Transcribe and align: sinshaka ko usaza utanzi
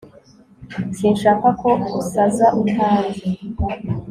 sinshaka 0.97 1.47
ko 1.61 1.69
usaza 2.01 2.47
utanzi 2.63 3.25